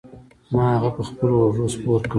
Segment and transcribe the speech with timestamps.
[0.53, 2.09] ما هغه په خپلو اوږو سپار کړ.